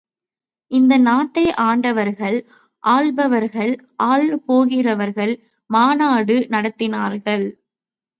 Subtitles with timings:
[0.71, 2.37] இந்த நாட்டை ஆண்டவர்கள்,
[2.83, 3.73] ஆள்பவர்கள்,
[4.03, 5.33] ஆளப்போகிறவர்கள்
[5.69, 7.45] மாநாடு நடத்தினார்கள்.